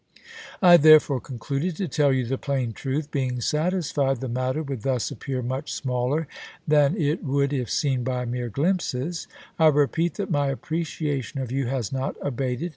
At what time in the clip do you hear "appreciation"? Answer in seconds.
10.47-11.39